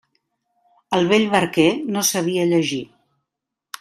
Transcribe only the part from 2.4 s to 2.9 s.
llegir.